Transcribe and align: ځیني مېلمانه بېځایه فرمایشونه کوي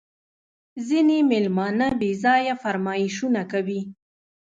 ځیني 0.87 1.19
مېلمانه 1.31 1.87
بېځایه 1.99 2.53
فرمایشونه 2.63 3.41
کوي 3.51 3.81